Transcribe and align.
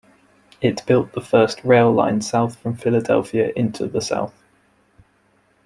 It 0.61 0.83
built 0.87 1.11
the 1.13 1.21
first 1.21 1.63
rail 1.63 1.91
line 1.91 2.21
south 2.21 2.57
from 2.57 2.75
Philadelphia 2.75 3.51
into 3.55 3.85
The 3.85 4.01
South. 4.01 4.33